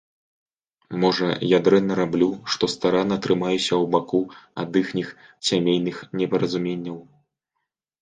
Можа, 1.03 1.27
я 1.47 1.59
дрэнна 1.67 1.97
раблю, 1.99 2.29
што 2.55 2.71
старанна 2.75 3.19
трымаюся 3.27 3.69
ў 3.69 3.85
баку 3.99 4.23
ад 4.67 4.83
іхніх 4.85 5.07
сямейных 5.55 6.05
непаразуменняў? 6.23 6.97